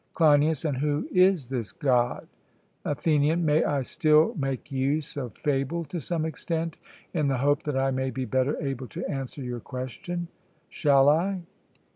CLEINIAS: 0.15 0.65
And 0.65 0.77
who 0.77 1.07
is 1.13 1.49
this 1.49 1.71
God? 1.71 2.27
ATHENIAN: 2.85 3.45
May 3.45 3.63
I 3.63 3.83
still 3.83 4.33
make 4.33 4.71
use 4.71 5.15
of 5.15 5.37
fable 5.37 5.85
to 5.85 5.99
some 5.99 6.25
extent, 6.25 6.79
in 7.13 7.27
the 7.27 7.37
hope 7.37 7.61
that 7.65 7.77
I 7.77 7.91
may 7.91 8.09
be 8.09 8.25
better 8.25 8.59
able 8.59 8.87
to 8.87 9.05
answer 9.05 9.43
your 9.43 9.59
question: 9.59 10.27
shall 10.69 11.07
I? 11.07 11.43